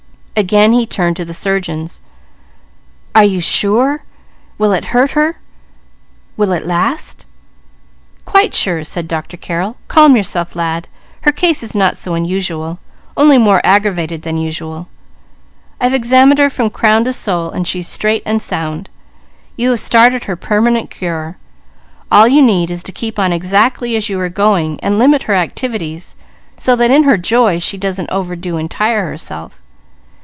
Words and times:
Again 0.33 0.73
he 0.73 0.87
turned 0.87 1.17
to 1.17 1.25
the 1.25 1.35
surgeons. 1.35 2.01
"Are 3.13 3.23
you 3.23 3.39
sure? 3.41 4.01
Will 4.57 4.71
it 4.71 4.85
hurt 4.85 5.11
her? 5.11 5.35
Will 6.35 6.51
it 6.51 6.65
last?" 6.65 7.27
"Very 8.33 8.49
sure," 8.49 8.83
said 8.83 9.07
Dr. 9.07 9.37
Carrel. 9.37 9.77
"Calm 9.87 10.15
yourself, 10.15 10.55
lad. 10.55 10.87
Her 11.23 11.31
case 11.31 11.61
is 11.61 11.75
not 11.75 11.95
so 11.95 12.15
unusual; 12.15 12.79
only 13.15 13.37
more 13.37 13.61
aggravated 13.63 14.23
than 14.23 14.39
usual. 14.39 14.87
I've 15.79 15.93
examined 15.93 16.39
her 16.39 16.49
from 16.49 16.71
crown 16.71 17.03
to 17.03 17.13
sole, 17.13 17.51
and 17.51 17.67
she's 17.67 17.87
straight 17.87 18.23
and 18.25 18.41
sound. 18.41 18.89
You 19.55 19.69
have 19.71 19.79
started 19.79 20.23
her 20.23 20.35
permanent 20.37 20.89
cure; 20.89 21.37
all 22.11 22.27
you 22.27 22.41
need 22.41 22.71
is 22.71 22.81
to 22.83 22.91
keep 22.91 23.19
on 23.19 23.31
exactly 23.31 23.95
as 23.95 24.09
you 24.09 24.19
are 24.19 24.27
going, 24.29 24.79
and 24.79 24.97
limit 24.97 25.23
her 25.23 25.35
activities 25.35 26.15
so 26.57 26.75
that 26.77 26.89
in 26.89 27.03
her 27.03 27.17
joy 27.17 27.59
she 27.59 27.77
doesn't 27.77 28.09
overdo 28.09 28.57
and 28.57 28.71
tire 28.71 29.07
herself. 29.07 29.59